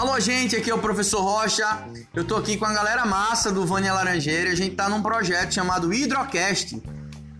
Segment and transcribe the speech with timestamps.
[0.00, 1.66] Alô, gente, aqui é o professor Rocha.
[2.14, 5.52] Eu tô aqui com a galera massa do Vânia Laranjeira a gente tá num projeto
[5.52, 6.82] chamado Hidrocast,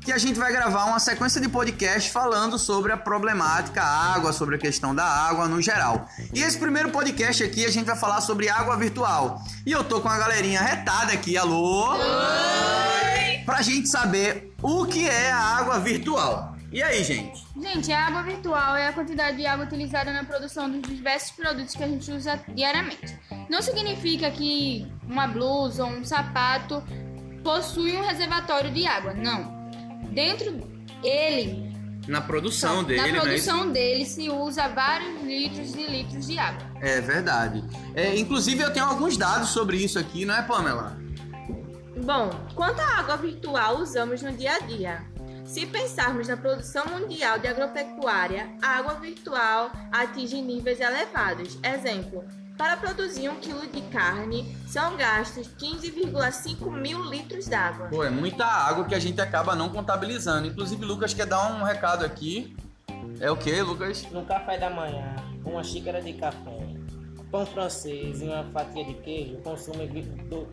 [0.01, 4.57] que a gente vai gravar uma sequência de podcast falando sobre a problemática água, sobre
[4.57, 6.07] a questão da água no geral.
[6.35, 9.43] E esse primeiro podcast aqui a gente vai falar sobre água virtual.
[9.65, 11.95] E eu tô com a galerinha retada aqui, alô?
[11.95, 13.39] Oi!
[13.47, 16.50] Pra gente saber o que é a água virtual.
[16.73, 17.45] E aí, gente?
[17.61, 21.75] Gente, a água virtual é a quantidade de água utilizada na produção dos diversos produtos
[21.75, 23.19] que a gente usa diariamente.
[23.49, 26.81] Não significa que uma blusa ou um sapato
[27.43, 29.69] possui um reservatório de água, não.
[30.13, 30.61] Dentro
[31.03, 31.73] ele,
[32.07, 33.21] Na produção dele, na né?
[33.21, 36.65] produção dele se usa vários litros e litros de água.
[36.81, 37.65] É verdade.
[37.97, 40.97] É, inclusive, eu tenho alguns dados sobre isso aqui, não é, Pamela?
[42.05, 45.03] Bom, quanta água virtual usamos no dia a dia?
[45.51, 51.59] Se pensarmos na produção mundial de agropecuária, a água virtual atinge níveis elevados.
[51.61, 52.25] Exemplo,
[52.57, 57.89] para produzir um quilo de carne, são gastos 15,5 mil litros d'água.
[57.89, 60.47] Pô, é muita água que a gente acaba não contabilizando.
[60.47, 62.57] Inclusive, Lucas quer dar um recado aqui.
[63.19, 64.05] É o que, Lucas?
[64.13, 66.61] No café da manhã, uma xícara de café,
[67.29, 69.37] pão francês e uma fatia de queijo
[70.29, 70.47] do-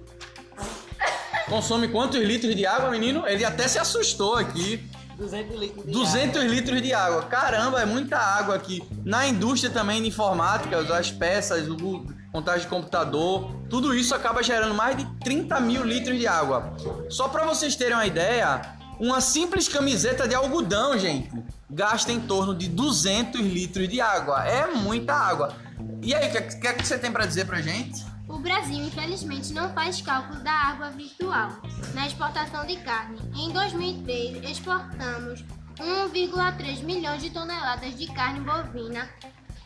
[1.49, 3.25] Consome quantos litros de água, menino?
[3.25, 4.83] Ele até se assustou aqui.
[5.17, 7.23] 200 litros de 200 litros de água.
[7.23, 8.83] Caramba, é muita água aqui.
[9.03, 14.75] Na indústria também de informática, as peças, o montagem de computador, tudo isso acaba gerando
[14.75, 16.75] mais de 30 mil litros de água.
[17.09, 18.61] Só para vocês terem uma ideia,
[18.99, 21.31] uma simples camiseta de algodão, gente,
[21.69, 24.45] gasta em torno de 200 litros de água.
[24.45, 25.55] É muita água.
[26.03, 28.05] E aí, o que, que, que você tem para dizer pra gente?
[28.27, 31.49] O Brasil, infelizmente, não faz cálculo da água virtual
[31.93, 33.19] na exportação de carne.
[33.35, 35.45] Em 2003, exportamos
[35.79, 39.07] 1,3 milhões de toneladas de carne bovina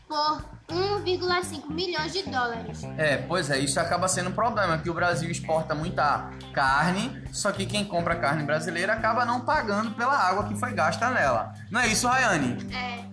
[0.07, 2.83] por 1,5 milhões de dólares.
[2.97, 7.51] É, pois é, isso acaba sendo um problema, que o Brasil exporta muita carne, só
[7.51, 11.53] que quem compra carne brasileira acaba não pagando pela água que foi gasta nela.
[11.69, 12.57] Não é isso, Rayane?
[12.73, 13.03] É,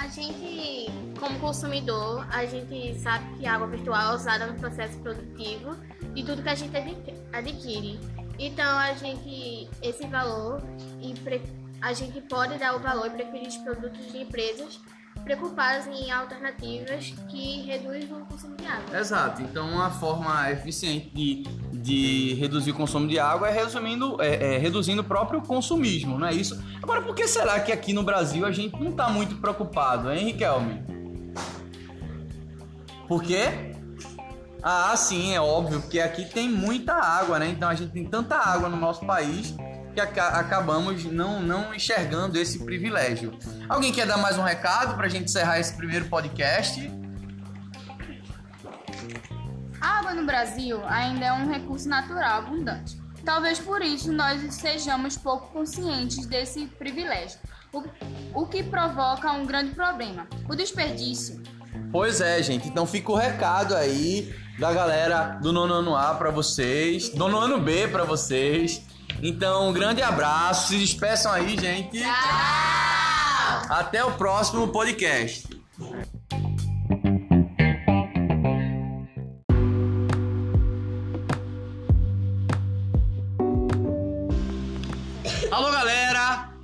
[0.00, 0.86] a gente,
[1.18, 5.76] como consumidor, a gente sabe que a água virtual é usada no processo produtivo
[6.14, 7.98] de tudo que a gente adqui- adquire.
[8.38, 10.62] Então, a gente, esse valor,
[11.80, 14.80] a gente pode dar o valor e preferir os produtos de empresas
[15.24, 18.98] preocupadas em alternativas que reduzem o consumo de água.
[18.98, 21.42] Exato, então uma forma eficiente de,
[21.72, 26.26] de reduzir o consumo de água é, resumindo, é, é reduzindo o próprio consumismo, não
[26.26, 26.62] é isso?
[26.82, 30.26] Agora, por que será que aqui no Brasil a gente não está muito preocupado, hein,
[30.26, 30.82] Riquelme?
[33.06, 33.74] Por quê?
[34.62, 37.48] Ah, sim, é óbvio, porque aqui tem muita água, né?
[37.48, 39.54] Então a gente tem tanta água no nosso país
[39.98, 43.36] que aca- acabamos não, não enxergando esse privilégio.
[43.68, 46.88] Alguém quer dar mais um recado pra gente encerrar esse primeiro podcast?
[49.80, 52.96] A água no Brasil ainda é um recurso natural abundante.
[53.24, 57.38] Talvez por isso nós sejamos pouco conscientes desse privilégio,
[57.72, 57.82] o,
[58.42, 61.42] o que provoca um grande problema: o desperdício.
[61.90, 62.68] Pois é, gente.
[62.68, 67.38] Então fica o recado aí da galera do nono ano A pra vocês, do nono
[67.38, 68.86] ano B pra vocês.
[69.22, 72.02] Então, um grande abraço, se despeçam aí, gente.
[73.68, 75.48] Até o próximo podcast.
[85.50, 85.97] Alô, galera!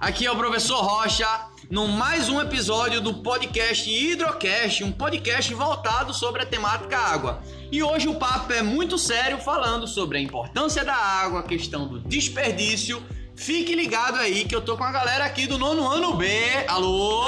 [0.04, 1.26] Aqui é o professor Rocha,
[1.70, 7.42] no mais um episódio do podcast Hidrocast, um podcast voltado sobre a temática água.
[7.72, 11.88] E hoje o papo é muito sério, falando sobre a importância da água, a questão
[11.88, 13.02] do desperdício.
[13.34, 16.28] Fique ligado aí que eu tô com a galera aqui do nono ano B.
[16.68, 17.24] Alô?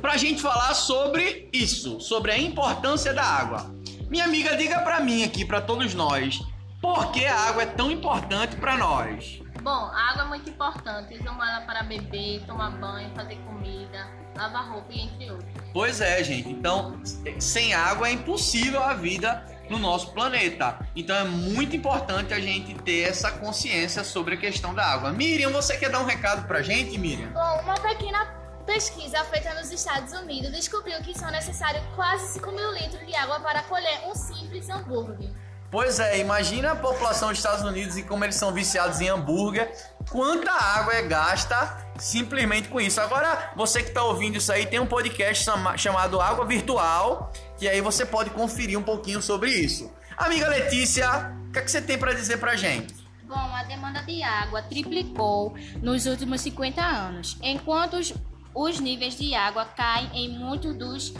[0.00, 3.74] Pra gente falar sobre isso, sobre a importância da água.
[4.08, 6.40] Minha amiga, diga pra mim aqui, pra todos nós,
[6.80, 9.42] por que a água é tão importante pra nós?
[9.64, 11.14] Bom, a água é muito importante.
[11.14, 14.06] Usamos ela para beber, tomar banho, fazer comida,
[14.36, 15.50] lavar roupa e entre outros.
[15.72, 16.50] Pois é, gente.
[16.50, 17.00] Então,
[17.40, 20.86] sem água é impossível a vida no nosso planeta.
[20.94, 25.10] Então é muito importante a gente ter essa consciência sobre a questão da água.
[25.12, 27.30] Miriam, você quer dar um recado pra gente, Miriam?
[27.32, 28.22] Bom, uma pequena
[28.66, 33.40] pesquisa feita nos Estados Unidos descobriu que são necessários quase 5 mil litros de água
[33.40, 35.30] para colher um simples hambúrguer.
[35.74, 39.74] Pois é, imagina a população dos Estados Unidos e como eles são viciados em hambúrguer,
[40.08, 43.00] quanta água é gasta simplesmente com isso.
[43.00, 47.68] Agora, você que está ouvindo isso aí, tem um podcast chama- chamado Água Virtual, que
[47.68, 49.92] aí você pode conferir um pouquinho sobre isso.
[50.16, 52.94] Amiga Letícia, o que, é que você tem para dizer pra gente?
[53.24, 58.14] Bom, a demanda de água triplicou nos últimos 50 anos, enquanto os,
[58.54, 61.12] os níveis de água caem em muitos dos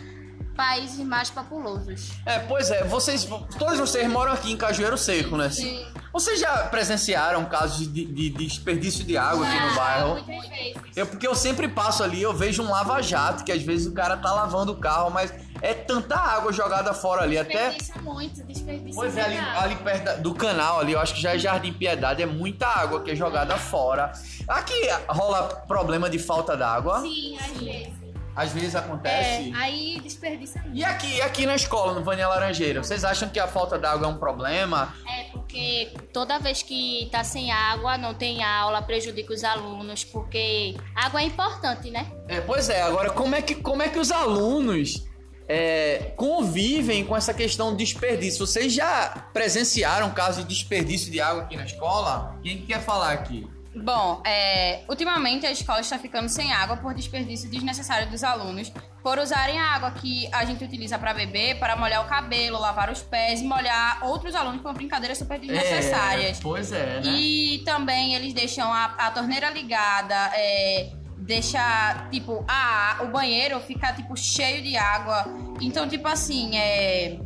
[0.56, 2.12] países mais populosos.
[2.24, 3.24] É, pois é, vocês,
[3.58, 5.50] todos vocês moram aqui em Cajueiro Seco, né?
[5.50, 5.84] Sim.
[6.12, 10.10] Vocês já presenciaram casos de, de- de desperdício de água aqui no bairro?
[10.24, 10.74] Muitas vezes.
[10.94, 14.16] Eu, porque eu sempre passo ali, eu vejo um lava-jato, que às vezes o cara
[14.16, 17.70] tá lavando o carro, mas é tanta água jogada fora ali, até...
[17.70, 21.34] Desperdiça muito, desperdiça Pois é, ali, ali perto do canal ali, eu acho que já
[21.34, 24.12] é Jardim Piedade, é muita água que é jogada fora.
[24.46, 24.74] Aqui
[25.08, 28.03] rola problema de falta d'água, Sim, às vezes.
[28.34, 29.50] Às vezes acontece.
[29.50, 30.76] É, aí desperdiça muito.
[30.76, 34.10] E aqui, aqui na escola, no Vânia Laranjeira, vocês acham que a falta d'água é
[34.10, 34.94] um problema?
[35.08, 40.76] É porque toda vez que tá sem água, não tem aula, prejudica os alunos, porque
[40.94, 42.06] água é importante, né?
[42.28, 45.06] É, pois é, agora como é que, como é que os alunos
[45.48, 48.46] é, convivem com essa questão de desperdício?
[48.46, 52.36] Vocês já presenciaram caso de desperdício de água aqui na escola?
[52.42, 53.46] Quem que quer falar aqui?
[53.74, 58.72] Bom, é, ultimamente a escola está ficando sem água por desperdício desnecessário dos alunos,
[59.02, 62.90] por usarem a água que a gente utiliza para beber, para molhar o cabelo, lavar
[62.90, 66.38] os pés e molhar outros alunos com brincadeiras super desnecessárias.
[66.38, 67.02] É, pois é, né?
[67.04, 73.92] E também eles deixam a, a torneira ligada, é, deixa, tipo, a, o banheiro fica,
[73.92, 75.24] tipo, cheio de água.
[75.60, 77.18] Então, tipo assim, é,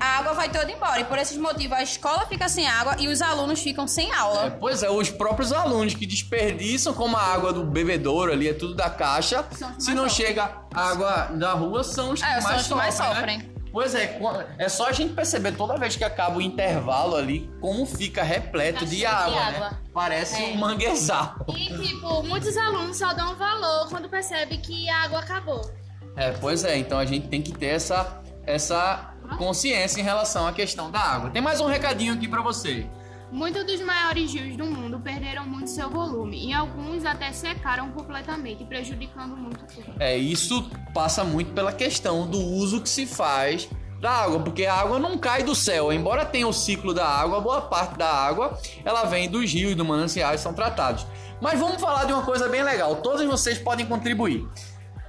[0.00, 0.98] a água vai toda embora.
[1.00, 4.46] E por esses motivos a escola fica sem água e os alunos ficam sem aula.
[4.46, 8.54] É, pois é, os próprios alunos que desperdiçam como a água do bebedouro ali, é
[8.54, 9.44] tudo da caixa.
[9.78, 10.26] Se não sofrem.
[10.28, 13.44] chega água da rua, são os que, É, mais, são os que mais sofrem, né?
[13.44, 13.60] sofrem.
[13.72, 14.18] Pois é,
[14.58, 18.84] é só a gente perceber toda vez que acaba o intervalo ali, como fica repleto
[18.84, 19.56] de cheio de água, né?
[19.58, 19.78] água.
[19.94, 20.46] Parece É.
[20.46, 21.36] um manguezal.
[21.56, 25.70] E, tipo, muitos alunos só dão valor quando percebe que a água acabou.
[26.16, 30.52] É, pois é, então a gente tem que ter essa, essa consciência em relação à
[30.52, 31.30] questão da água.
[31.30, 32.86] Tem mais um recadinho aqui pra você.
[33.32, 38.64] Muitos dos maiores rios do mundo perderam muito seu volume e alguns até secaram completamente,
[38.64, 39.94] prejudicando muito tudo.
[40.00, 43.68] É, isso passa muito pela questão do uso que se faz
[44.00, 45.92] da água, porque a água não cai do céu.
[45.92, 49.84] Embora tenha o ciclo da água, boa parte da água ela vem dos rios, do
[49.84, 51.06] mananciais, são tratados.
[51.40, 52.96] Mas vamos falar de uma coisa bem legal.
[52.96, 54.46] Todos vocês podem contribuir.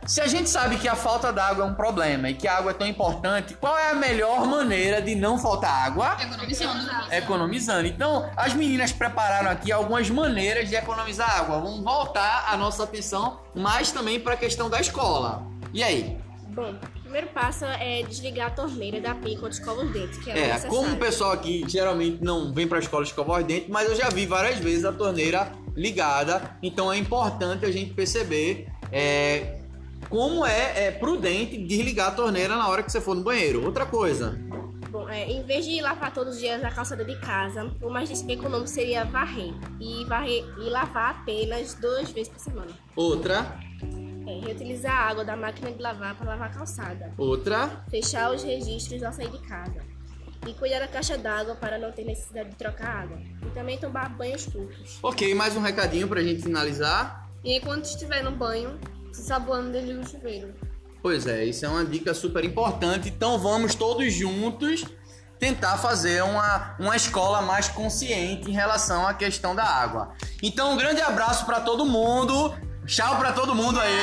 [0.05, 2.71] Se a gente sabe que a falta d'água é um problema e que a água
[2.71, 6.17] é tão importante, qual é a melhor maneira de não faltar água?
[6.19, 7.13] Economizando.
[7.13, 7.87] economizando.
[7.87, 11.59] Então, as meninas prepararam aqui algumas maneiras de economizar água.
[11.59, 15.43] Vamos voltar a nossa atenção mais também para a questão da escola.
[15.73, 16.17] E aí?
[16.47, 20.29] Bom, o primeiro passo é desligar a torneira da pia enquanto escova os dentes, que
[20.31, 20.69] é, É, necessário.
[20.75, 23.95] como o pessoal aqui geralmente não vem para a escola escovar os dentes, mas eu
[23.95, 26.57] já vi várias vezes a torneira ligada.
[26.61, 29.60] Então é importante a gente perceber é,
[30.11, 33.65] como é, é prudente desligar a torneira na hora que você for no banheiro.
[33.65, 34.37] Outra coisa,
[34.91, 38.11] Bom, é, em vez de lavar todos os dias a calçada de casa, o mais
[38.27, 39.53] econômico seria varrer.
[39.79, 42.71] E varrer e lavar apenas duas vezes por semana.
[42.95, 43.57] outra,
[44.27, 47.13] É, reutilizar a água da máquina de lavar para lavar a calçada.
[47.17, 47.83] outra.
[47.89, 49.79] Fechar os registros ao sair de casa.
[50.45, 53.17] E cuidar da caixa d'água para não ter necessidade de trocar água.
[53.45, 54.99] E também tomar banhos curtos.
[55.01, 57.29] Ok, mais um recadinho pra gente finalizar.
[57.45, 58.77] E enquanto estiver no banho,
[59.11, 60.53] se saboando dele no chuveiro.
[61.01, 63.09] Pois é, isso é uma dica super importante.
[63.09, 64.85] Então vamos todos juntos
[65.39, 70.13] tentar fazer uma, uma escola mais consciente em relação à questão da água.
[70.43, 72.55] Então um grande abraço para todo mundo.
[72.85, 73.99] Tchau para todo mundo aí.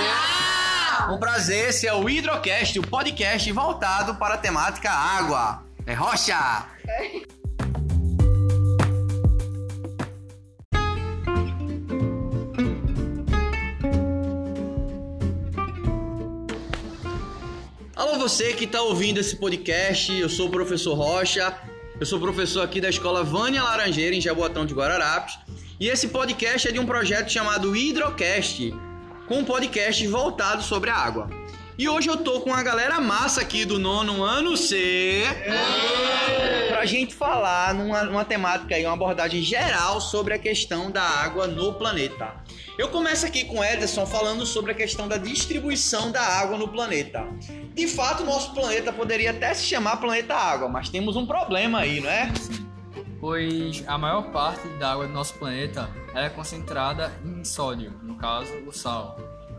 [1.11, 5.65] Um prazer, esse é o Hidrocast, o podcast voltado para a temática água.
[5.87, 6.37] É rocha!
[6.37, 7.25] Alô,
[18.29, 21.59] você que está ouvindo esse podcast, eu sou o professor Rocha,
[21.99, 25.39] eu sou professor aqui da escola Vânia Laranjeira, em Jaboatão de Guararapes,
[25.81, 28.71] e esse podcast é de um projeto chamado Hidrocast,
[29.27, 31.31] com um podcast voltado sobre a água.
[31.79, 35.25] E hoje eu tô com a galera massa aqui do nono ano C
[36.79, 41.49] pra gente falar numa, numa temática aí, uma abordagem geral sobre a questão da água
[41.49, 42.33] no planeta.
[42.79, 47.27] Eu começo aqui com Ederson falando sobre a questão da distribuição da água no planeta.
[47.75, 51.99] De fato, nosso planeta poderia até se chamar planeta água, mas temos um problema aí,
[52.01, 52.31] não é?
[53.21, 58.53] pois a maior parte da água do nosso planeta é concentrada em sódio, no caso,
[58.65, 59.19] o sal.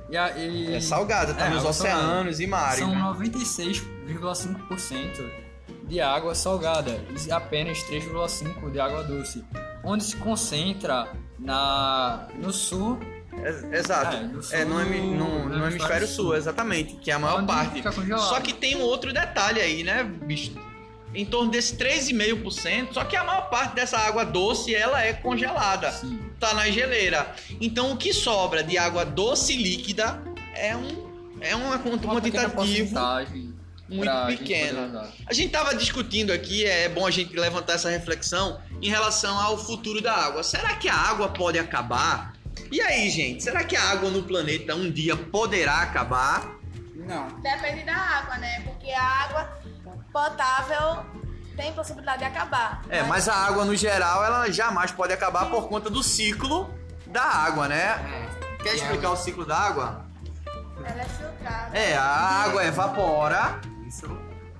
[0.10, 2.06] E a, e- É salgada, tá É, nos salgada.
[2.08, 2.80] oceanos e mares.
[2.80, 3.02] São né?
[3.02, 5.49] 96,5%
[5.90, 9.44] de água salgada e apenas 3,5% de água doce,
[9.84, 13.00] onde se concentra na, no sul,
[13.42, 14.18] É, Exato.
[14.18, 17.20] É, no sul É, no, hemi- no- do no hemisfério sul, exatamente, que é a
[17.20, 17.82] maior parte.
[18.28, 20.52] Só que tem um outro detalhe aí, né, bicho?
[21.16, 25.92] Em torno desse 3,5%, só que a maior parte dessa água doce, ela é congelada.
[25.92, 26.20] Sim.
[26.40, 27.34] Tá na geleira.
[27.62, 30.22] Então o que sobra de água doce líquida
[30.54, 31.10] é um
[31.42, 32.94] é uma, um Uma quantitativo
[33.90, 35.12] muito pequena.
[35.28, 39.58] A gente tava discutindo aqui, é bom a gente levantar essa reflexão em relação ao
[39.58, 40.44] futuro da água.
[40.44, 42.34] Será que a água pode acabar?
[42.72, 46.56] E aí, gente, será que a água no planeta um dia poderá acabar?
[46.96, 47.28] Não.
[47.40, 48.62] Depende da água, né?
[48.62, 49.50] Porque a água
[50.14, 51.04] potável
[51.56, 52.84] tem possibilidade de acabar.
[52.90, 56.70] É, mas a água no geral, ela jamais pode acabar por conta do ciclo
[57.08, 58.28] da água, né?
[58.62, 60.06] Quer explicar o ciclo da água?
[60.84, 61.78] Ela é filtrada.
[61.78, 63.60] É, a água evapora,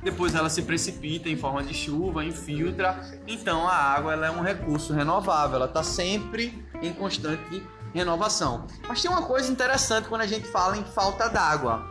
[0.02, 3.00] depois ela se precipita em forma de chuva, infiltra.
[3.28, 7.64] Então a água ela é um recurso renovável, ela está sempre em constante
[7.94, 8.66] renovação.
[8.88, 11.84] Mas tem uma coisa interessante quando a gente fala em falta d'água.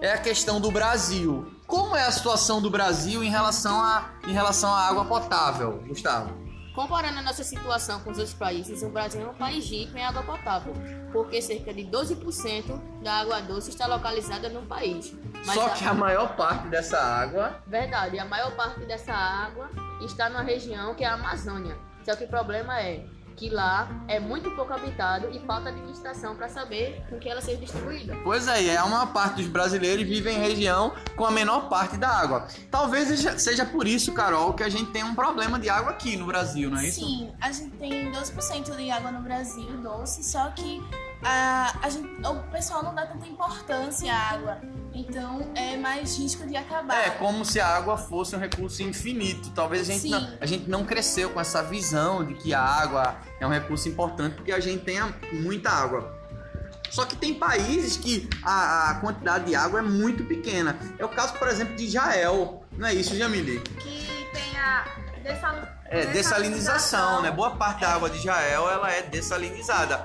[0.00, 1.46] É a questão do Brasil.
[1.66, 6.41] Como é a situação do Brasil em relação a, em relação à água potável, Gustavo?
[6.74, 10.02] Comparando a nossa situação com os outros países, o Brasil é um país rico em
[10.02, 10.72] água potável,
[11.12, 15.14] porque cerca de 12% da água doce está localizada no país.
[15.44, 20.30] Mas Só que a maior parte dessa água Verdade, a maior parte dessa água está
[20.30, 21.76] numa região que é a Amazônia.
[22.04, 26.48] Só que o problema é que lá é muito pouco habitado e falta administração para
[26.48, 28.16] saber com que ela seja distribuída.
[28.24, 31.96] Pois é, e é uma parte dos brasileiros vivem em região com a menor parte
[31.96, 32.46] da água.
[32.70, 36.16] Talvez seja- seja por isso, Carol, que a gente tem um problema de água aqui
[36.16, 37.00] no Brasil, não é isso?
[37.00, 40.82] Sim, a gente tem 12% de água no Brasil, doce, só que
[41.24, 44.58] a, a gente, o pessoal não dá tanta importância à água.
[44.94, 46.94] Então é mais risco de acabar.
[47.06, 49.50] É como se a água fosse um recurso infinito.
[49.50, 50.10] Talvez a gente, Sim.
[50.10, 53.88] não, a gente não cresceu com essa visão de que a água é um recurso
[53.88, 56.20] importante porque a gente tenha muita água.
[56.90, 60.76] Só que tem países que a, a quantidade de água é muito pequena.
[60.98, 62.62] É o caso, por exemplo, de Israel.
[62.76, 63.60] Não é isso, Jamile?
[63.60, 64.84] Que tem a
[65.22, 67.30] dessalu- É dessalinização, né?
[67.30, 70.04] Boa parte da água de Israel ela é dessalinizada.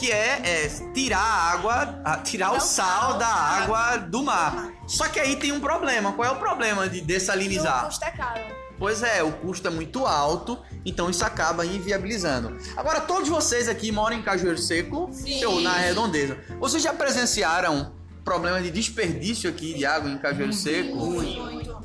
[0.00, 4.72] Que é, é tirar a água, a- tirar o sal da água do mar.
[4.86, 6.12] Só que aí tem um problema.
[6.14, 7.84] Qual é o problema de E o dessalinizar?
[7.84, 8.40] custo é caro.
[8.78, 12.56] Pois é, o custo é muito alto, então isso acaba inviabilizando.
[12.74, 15.10] Agora, todos vocês aqui moram em Cajueiro Seco
[15.46, 16.38] ou na Redondeza.
[16.58, 17.92] Vocês já presenciaram
[18.24, 21.22] problemas de desperdício aqui de água em Cajueiro Seco?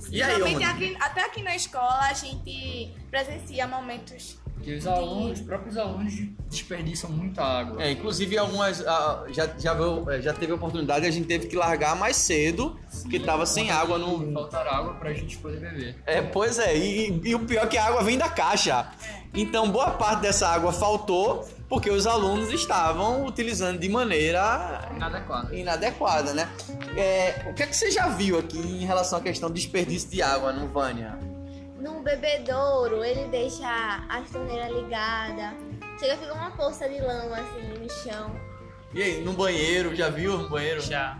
[0.09, 4.37] E aí, aqui- até aqui na escola a gente presencia momentos.
[4.63, 6.13] Que os alunos, os próprios alunos
[6.49, 7.83] desperdiçam muita água.
[7.83, 11.45] É, inclusive algumas ah, já, já, viu- já teve a oportunidade e a gente teve
[11.47, 14.33] que largar mais cedo, porque tava sem água no.
[14.33, 15.95] Faltar água pra gente poder beber.
[16.05, 18.87] É, pois é, e, e o pior é que a água vem da caixa.
[19.35, 25.53] Então boa parte dessa água faltou porque os alunos estavam utilizando de maneira Inadequado.
[25.53, 26.49] inadequada, né?
[26.95, 30.09] É, o que é que você já viu aqui em relação à questão do desperdício
[30.09, 31.19] de água no Vânia?
[31.85, 35.53] No bebedouro, ele deixa as torneiras ligadas.
[35.99, 38.35] Chega a ficar uma poça de lama assim no chão.
[38.91, 40.81] E aí, no banheiro, já viu no banheiro?
[40.81, 41.19] Já.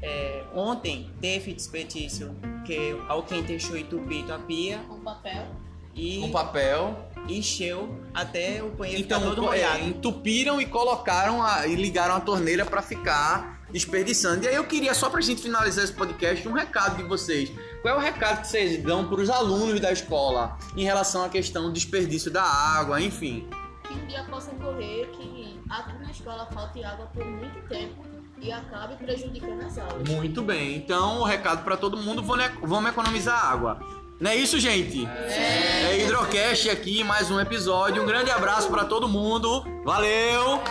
[0.00, 2.34] É, ontem teve desperdício
[2.64, 5.46] que alguém deixou entupido a pia Com papel.
[5.94, 7.10] e Com papel.
[7.28, 9.84] encheu até o banheiro Então, ficar todo é, molhado.
[9.84, 14.44] entupiram e colocaram a, e ligaram a torneira para ficar desperdiçando.
[14.44, 17.50] E aí eu queria, só pra gente finalizar esse podcast, um recado de vocês.
[17.80, 21.28] Qual é o recado que vocês dão para os alunos da escola em relação à
[21.28, 23.48] questão do desperdício da água, enfim?
[23.84, 28.04] Que um dia possa ocorrer que aqui na escola falte água por muito tempo
[28.40, 30.08] e acabe prejudicando as aulas.
[30.08, 30.76] Muito bem.
[30.76, 33.80] Então, o recado para todo mundo, vamos, vamos economizar água.
[34.20, 35.04] Não é isso, gente?
[35.06, 38.02] É, Hidrocast aqui, mais um episódio.
[38.02, 39.64] Um grande abraço para todo mundo.
[39.84, 40.62] Valeu!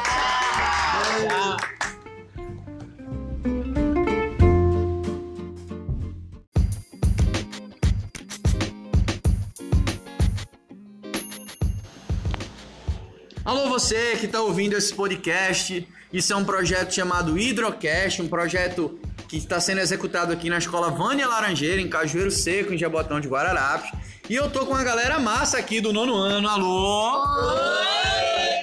[13.52, 15.86] Alô, você que está ouvindo esse podcast.
[16.14, 20.90] Isso é um projeto chamado Hidrocast, um projeto que está sendo executado aqui na escola
[20.90, 23.92] Vânia Laranjeira, em Cajueiro Seco, em Jabotão de Guararapes.
[24.30, 26.48] E eu tô com a galera massa aqui do nono ano.
[26.48, 27.26] Alô!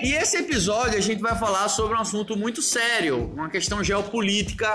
[0.03, 4.75] E esse episódio a gente vai falar sobre um assunto muito sério, uma questão geopolítica,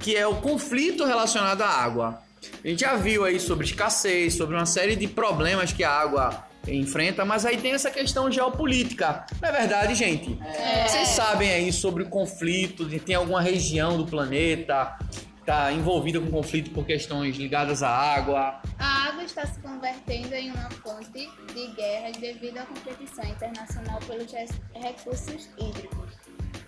[0.00, 2.20] que é o conflito relacionado à água.
[2.64, 6.50] A gente já viu aí sobre escassez, sobre uma série de problemas que a água
[6.66, 9.26] enfrenta, mas aí tem essa questão geopolítica.
[9.40, 10.38] Não é verdade, gente?
[10.86, 16.20] Vocês sabem aí sobre o conflito, de tem alguma região do planeta que está envolvida
[16.20, 18.60] com conflito por questões ligadas à água.
[18.78, 24.30] A água está se convertendo em uma fonte de guerras devido à competição internacional pelos
[24.74, 26.21] recursos hídricos.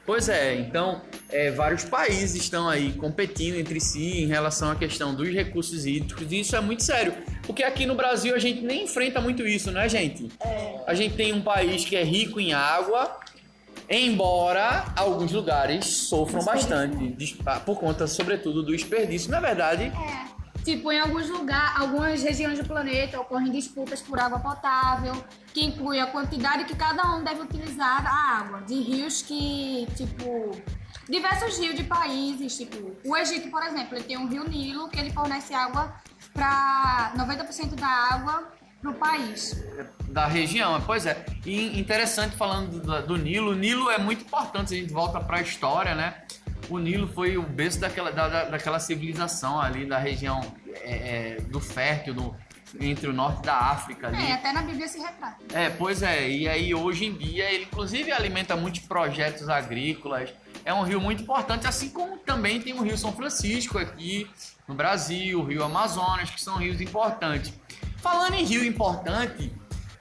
[0.07, 5.15] Pois é, então é, vários países estão aí competindo entre si em relação à questão
[5.15, 7.15] dos recursos hídricos e isso é muito sério,
[7.47, 10.29] porque aqui no Brasil a gente nem enfrenta muito isso, né, gente?
[10.87, 13.19] A gente tem um país que é rico em água
[13.89, 19.31] Embora alguns lugares sofram bastante por conta, sobretudo, do desperdício.
[19.31, 19.93] Na verdade,
[20.65, 25.13] Tipo, em alguns lugares, algumas regiões do planeta ocorrem disputas por água potável,
[25.53, 28.63] que inclui a quantidade que cada um deve utilizar da água.
[28.63, 30.53] De rios que, tipo,
[31.07, 34.99] diversos rios de países, tipo, o Egito, por exemplo, ele tem um rio Nilo que
[34.99, 35.95] ele fornece água
[36.33, 39.63] para 90% da água pro país.
[40.09, 40.81] da região.
[40.81, 41.27] Pois é.
[41.45, 43.51] E interessante falando do, do Nilo.
[43.51, 46.23] O Nilo é muito importante a gente volta para a história, né?
[46.69, 50.41] O Nilo foi o berço daquela, da, da- daquela civilização ali da região
[50.83, 52.37] é, é, do fértil, do,
[52.81, 54.23] entre o norte da África ali.
[54.23, 55.37] É, até na Bíblia se retrata.
[55.53, 56.29] É, pois é.
[56.29, 60.31] E aí hoje em dia ele inclusive alimenta muitos projetos agrícolas.
[60.65, 64.29] É um rio muito importante, assim como também tem o Rio São Francisco aqui
[64.67, 67.53] no Brasil, o Rio Amazonas, que são rios importantes.
[67.99, 69.53] Falando em rio importante,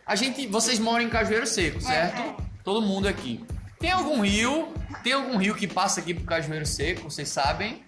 [0.06, 2.42] a gente, vocês moram em Cajueiro Seco, certo?
[2.64, 3.46] Todo mundo aqui.
[3.84, 4.74] Tem algum rio?
[5.04, 7.10] Tem algum rio que passa aqui pro Cajueiro Seco?
[7.12, 7.84] Vocês sabem?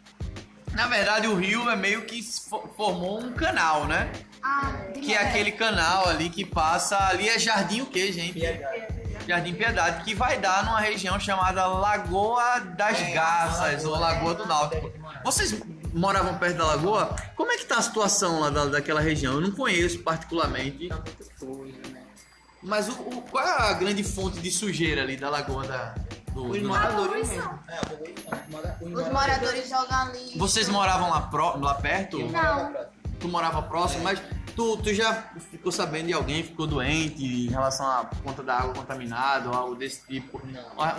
[0.74, 4.12] Na verdade, o rio é meio que fo- formou um canal, né?
[4.44, 6.98] Ah, Que é aquele canal ali que passa.
[7.08, 8.42] Ali é Jardim o quê, gente?
[9.26, 14.92] Jardim Piedade, que vai dar numa região chamada Lagoa das Garças, ou Lagoa do Náutico.
[15.24, 15.62] Vocês
[15.94, 17.16] moravam perto da lagoa?
[17.38, 19.36] Como é que tá a situação lá da, daquela região?
[19.36, 20.90] Eu não conheço particularmente.
[22.64, 25.96] Mas o, o- qual é a grande fonte de sujeira ali da lagoa da.
[26.34, 27.60] Do, Os do- moradores mesmo.
[28.82, 30.38] Os moradores jogam lixo.
[30.38, 32.20] Vocês moravam lá, pro, lá perto?
[32.20, 32.74] Não.
[33.20, 34.22] tu morava próximo, mas
[34.56, 35.14] tu, tu já
[35.52, 39.56] ficou sabendo de alguém que ficou doente em relação à conta da água contaminada ou
[39.56, 40.42] algo desse tipo?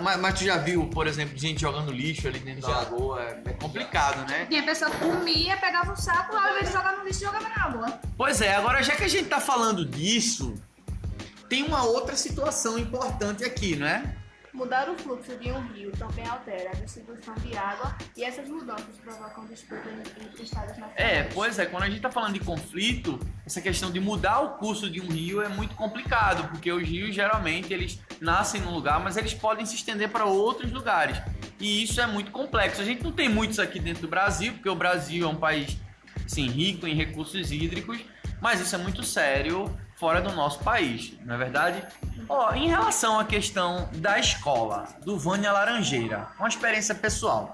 [0.01, 3.21] Mas, mas tu já viu, por exemplo, gente jogando lixo ali dentro da lagoa?
[3.21, 4.45] É, é complicado, né?
[4.47, 7.63] Tinha pessoa que comia, pegava o saco, ao invés de jogar no lixo, jogava na
[7.63, 7.99] água.
[8.17, 10.55] Pois é, agora já que a gente tá falando disso,
[11.49, 14.15] tem uma outra situação importante aqui, né?
[14.53, 18.97] Mudar o fluxo de um rio também altera a distribuição de água e essas mudanças
[19.03, 20.95] provocam disputas entre estados nacionais.
[20.95, 24.57] É, pois é, quando a gente tá falando de conflito, essa questão de mudar o
[24.57, 28.99] curso de um rio é muito complicado, porque os rios geralmente eles nascem num lugar,
[28.99, 31.17] mas eles podem se estender para outros lugares.
[31.59, 32.81] E isso é muito complexo.
[32.81, 35.77] A gente não tem muitos aqui dentro do Brasil, porque o Brasil é um país
[36.25, 37.99] assim, rico em recursos hídricos,
[38.41, 41.83] mas isso é muito sério fora do nosso país, não é verdade?
[42.29, 47.51] Ó, em relação à questão da escola, do Vânia Laranjeira, uma experiência pessoal.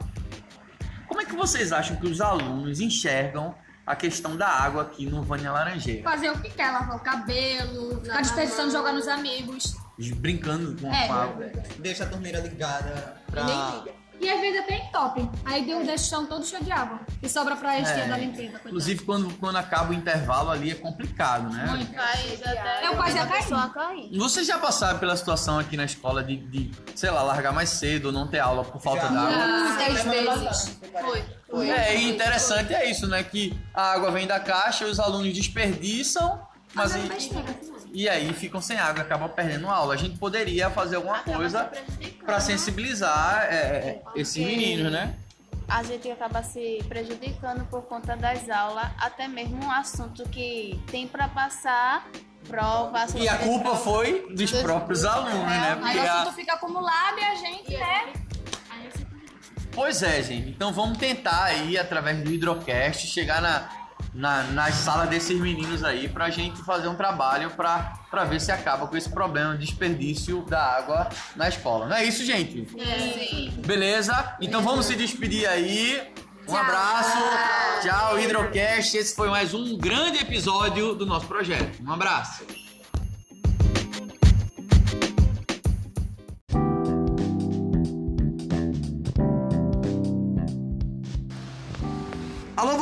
[1.07, 3.53] Como é que vocês acham que os alunos enxergam
[3.85, 6.03] a questão da água aqui no Vânia Laranjeira?
[6.03, 9.75] Fazer o que quer, lavar o cabelo, ficar desperdiçando, jogar nos amigos.
[10.15, 11.07] Brincando com É.
[11.07, 11.51] a água.
[11.79, 13.43] Deixa a torneira ligada pra.
[13.87, 15.29] E às vezes até entope.
[15.45, 16.99] Aí deu deixa o chão todo cheio de água.
[17.21, 18.07] E sobra pra este É.
[18.07, 18.59] da limpeza.
[18.65, 21.65] Inclusive, quando, quando acaba o intervalo ali é complicado, né?
[21.69, 21.91] Muito.
[21.93, 23.29] Cai, até Eu quase cair.
[23.29, 24.17] pessoa cair.
[24.17, 28.05] Vocês já passaram pela situação aqui na escola de, de, sei lá, largar mais cedo
[28.07, 29.07] ou não ter aula por falta Já.
[29.09, 29.57] d'água?
[29.59, 30.79] Muitas vezes.
[31.01, 31.23] Foi.
[31.49, 31.69] Foi.
[31.69, 33.23] É, e interessante é isso, né?
[33.23, 36.41] Que a água vem da caixa, os alunos desperdiçam,
[36.73, 37.55] mas e, besteira.
[37.93, 39.93] E aí ficam sem água, acabam perdendo aula.
[39.93, 41.71] A gente poderia fazer alguma coisa
[42.25, 45.15] para sensibilizar é, é, esses meninos, né?
[45.67, 51.07] A gente acaba se prejudicando por conta das aulas, até mesmo um assunto que tem
[51.07, 52.07] pra passar
[52.47, 53.05] prova.
[53.15, 55.77] E a culpa foi dos próprios alunos, né?
[55.83, 58.13] Aí Porque o a- assunto fica acumulado e a gente, né?
[59.71, 60.49] Pois é, gente.
[60.49, 63.67] Então vamos tentar aí, através do Hidrocast, chegar na,
[64.13, 68.51] na, nas salas desses meninos aí pra gente fazer um trabalho pra, pra ver se
[68.51, 71.87] acaba com esse problema de desperdício da água na escola.
[71.87, 72.67] Não é isso, gente?
[73.65, 74.35] Beleza?
[74.39, 76.11] Então vamos se despedir aí.
[76.47, 77.17] Um abraço.
[77.81, 78.97] Tchau, Hidrocast.
[78.97, 81.81] Esse foi mais um grande episódio do nosso projeto.
[81.81, 82.45] Um abraço.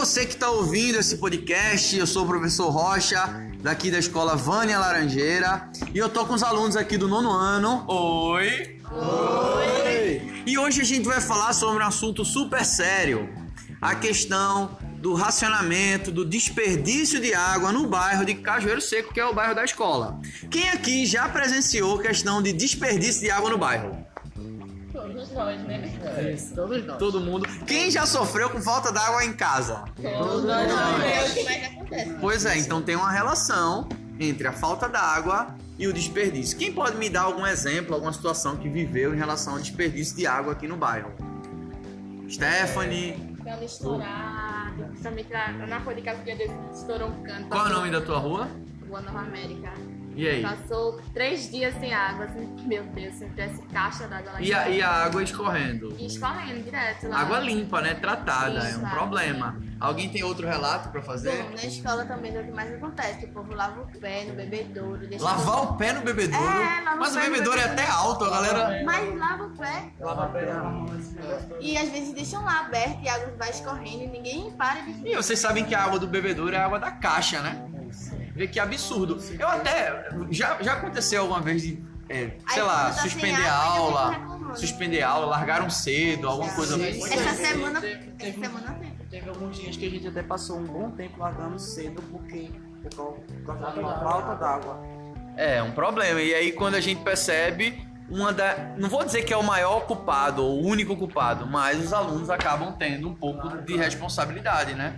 [0.02, 3.24] Você que está ouvindo esse podcast, eu sou o professor Rocha,
[3.62, 7.86] daqui da escola Vânia Laranjeira, e eu tô com os alunos aqui do nono ano.
[7.88, 8.82] Oi!
[8.92, 10.44] Oi!
[10.44, 13.30] E hoje a gente vai falar sobre um assunto super sério:
[13.80, 19.26] a questão do racionamento, do desperdício de água no bairro de Cajueiro Seco, que é
[19.28, 20.20] o bairro da escola.
[20.50, 24.04] Quem aqui já presenciou questão de desperdício de água no bairro?
[25.12, 25.92] Todos nós, né?
[26.56, 26.98] Todos nós.
[26.98, 27.48] Todo mundo.
[27.66, 29.84] Quem já sofreu com falta d'água em casa?
[29.96, 30.70] Todos nós.
[30.70, 32.18] É o que mais acontece.
[32.20, 33.88] Pois é, então tem uma relação
[34.20, 36.58] entre a falta d'água e o desperdício.
[36.58, 40.28] Quem pode me dar algum exemplo, alguma situação que viveu em relação ao desperdício de
[40.28, 41.12] água aqui no bairro?
[42.30, 46.32] Stephanie, Cano estourado, principalmente na, na rua de casa que
[46.74, 47.50] estourou um canto.
[47.50, 48.48] qual é o nome da tua rua?
[48.88, 49.74] Rua Nova América.
[50.16, 50.42] E aí?
[50.42, 54.70] Passou três dias sem água, assim, meu Deus, se tivesse caixa d'água lá E a,
[54.70, 55.96] e a água escorrendo?
[55.98, 57.20] E escorrendo direto lá.
[57.20, 57.94] Água limpa, né?
[57.94, 58.96] Tratada, é um Exato.
[58.96, 59.62] problema.
[59.80, 61.44] Alguém tem outro relato pra fazer?
[61.44, 63.26] Bom, na escola também é o que mais acontece.
[63.26, 65.08] O povo lava o pé no bebedouro.
[65.08, 66.46] Deixa Lavar o pé no bebedouro?
[66.46, 68.84] É, lava o Mas o pé no bebedouro é até alto, a galera.
[68.86, 69.92] Mas lava o pé.
[70.00, 70.86] Lava pé, lava mão.
[71.60, 75.08] E às vezes deixam lá aberto e a água vai escorrendo e ninguém para de
[75.08, 77.71] E vocês sabem que a água do bebedouro é a água da caixa, né?
[78.42, 79.20] Vê que absurdo.
[79.38, 80.10] Eu até.
[80.32, 81.80] Já, já aconteceu alguma vez de.
[82.10, 84.56] é, sei lá, suspender a aula.
[84.56, 87.14] Suspender a aula, largaram cedo, alguma coisa assim.
[87.14, 87.80] Essa semana.
[87.80, 89.10] Teve, Essa teve, semana teve.
[89.12, 92.50] teve alguns dias que a gente até passou um bom tempo largando cedo porque
[92.82, 94.82] por causa da falta d'água.
[95.38, 96.20] É, um problema.
[96.20, 98.74] E aí quando a gente percebe, uma da.
[98.76, 102.32] Não vou dizer que é o maior culpado ou o único culpado, mas os alunos
[102.32, 104.98] acabam tendo um pouco de responsabilidade, né?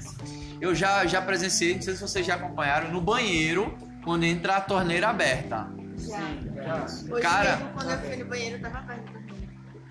[0.63, 4.61] Eu já, já presenciei, não sei se vocês já acompanharam, no banheiro, quando entra a
[4.61, 5.67] torneira aberta.
[7.11, 9.11] Hoje Cara- mesmo, quando eu fui no banheiro, tava aberto.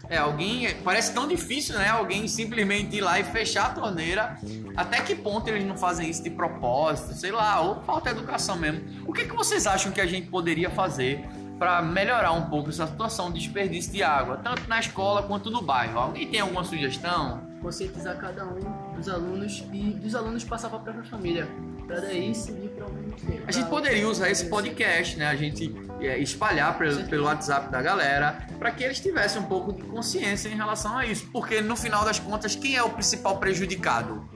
[0.09, 0.75] É, alguém.
[0.83, 1.91] Parece tão difícil, né?
[1.91, 4.39] Alguém simplesmente ir lá e fechar a torneira.
[4.75, 7.13] Até que ponto eles não fazem isso de propósito?
[7.13, 9.05] Sei lá, ou falta educação mesmo.
[9.07, 11.23] O que, que vocês acham que a gente poderia fazer
[11.59, 15.61] para melhorar um pouco essa situação de desperdício de água, tanto na escola quanto no
[15.61, 15.99] bairro?
[15.99, 17.52] Alguém tem alguma sugestão?
[17.63, 21.49] Conscientizar cada um dos alunos e dos alunos passar para a própria família,
[21.87, 23.13] para daí seguir para algum
[23.47, 25.27] A gente poderia usar esse podcast, né?
[25.27, 29.73] A gente é, espalhar pelo, pelo WhatsApp da galera para que eles tivessem um pouco
[29.73, 31.29] de consciência em relação a isso.
[31.33, 34.29] Porque no final das contas, quem é o principal prejudicado?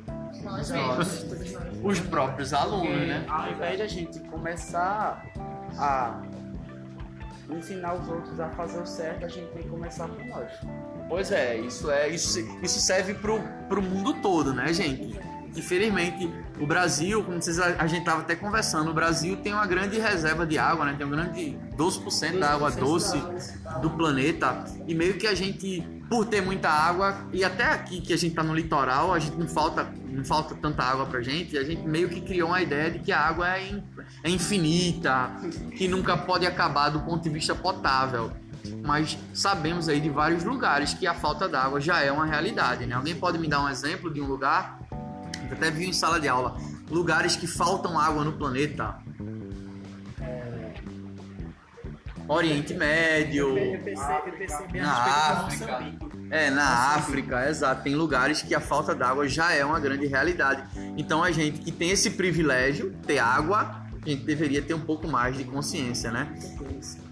[0.43, 0.71] Nós
[1.83, 3.27] Os próprios alunos, Porque né?
[3.29, 5.25] ao invés da gente começar
[5.77, 6.23] a
[7.51, 10.51] ensinar os outros a fazer o certo, a gente tem que começar por nós.
[11.09, 15.19] Pois é, isso é isso, isso serve pro, pro mundo todo, né, gente?
[15.55, 19.99] Infelizmente, o Brasil, como vocês, a, gente tava até conversando, o Brasil tem uma grande
[19.99, 20.95] reserva de água, né?
[20.99, 23.17] Tem um grande 12% da água doce
[23.81, 24.65] do planeta.
[24.87, 28.35] E meio que a gente, por ter muita água, e até aqui que a gente
[28.35, 31.89] tá no litoral, a gente não falta, não falta tanta água pra gente, a gente
[31.89, 33.83] meio que criou uma ideia de que a água é, in-
[34.25, 35.31] é infinita,
[35.75, 38.31] que nunca pode acabar do ponto de vista potável.
[38.85, 42.95] Mas sabemos aí de vários lugares que a falta d'água já é uma realidade, né?
[42.95, 44.79] Alguém pode me dar um exemplo de um lugar?
[45.49, 46.57] Eu até vi em sala de aula.
[46.91, 48.97] Lugares que faltam água no planeta.
[52.29, 53.81] Oriente Médio, Eu
[54.75, 55.79] eu na África.
[56.29, 57.83] É, na África, exato.
[57.85, 60.65] Tem lugares que a falta d'água já é uma grande realidade.
[60.97, 63.76] Então a gente que tem esse privilégio, ter água,
[64.07, 66.33] a gente deveria ter um pouco mais de consciência, né?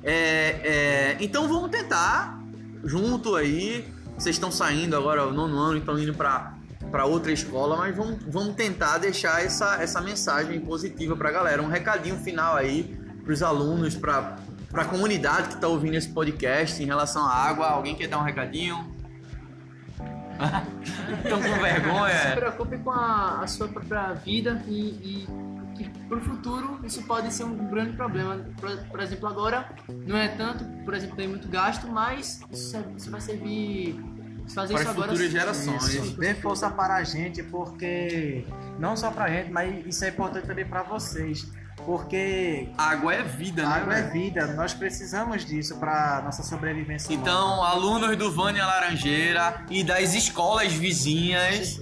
[0.02, 2.40] É, é, então vamos tentar,
[2.84, 3.86] junto aí.
[4.16, 6.54] Vocês estão saindo agora, nono ano, estão indo para
[6.90, 11.60] para outra escola, mas vamos, vamos tentar deixar essa, essa mensagem positiva para a galera.
[11.60, 14.36] Um recadinho final aí para os alunos, para
[14.72, 17.66] a comunidade que está ouvindo esse podcast em relação à água.
[17.66, 18.94] Alguém quer dar um recadinho?
[21.24, 22.32] Estão com Se vergonha?
[22.36, 25.28] preocupe com a, a sua própria vida e, e
[25.74, 28.36] que pro futuro isso pode ser um grande problema.
[28.60, 29.68] Por, por exemplo, agora
[30.06, 34.00] não é tanto, por exemplo, tem muito gasto, mas isso, é- isso vai servir.
[34.46, 35.84] se Fazer Para isso agora futuras gerações.
[35.94, 38.44] Isso, dê força para a gente, porque
[38.78, 41.50] não só para a gente, mas isso é importante também para vocês.
[41.84, 43.68] Porque Água é vida, né?
[43.68, 44.12] água é velho?
[44.12, 47.08] vida, nós precisamos disso para nossa sobrevivência.
[47.08, 47.22] humana.
[47.22, 51.80] Então, alunos do Vânia Laranjeira e das escolas vizinhas,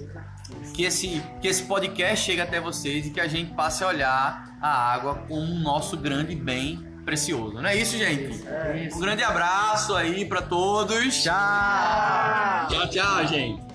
[0.73, 4.57] que esse, que esse podcast chegue até vocês e que a gente passe a olhar
[4.61, 7.55] a água como um nosso grande bem precioso.
[7.55, 8.43] Não é isso, gente?
[8.95, 11.21] Um grande abraço aí pra todos.
[11.21, 12.67] Tchau!
[12.69, 13.72] Tchau, tchau, gente.